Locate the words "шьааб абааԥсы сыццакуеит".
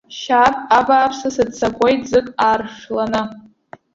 0.19-2.01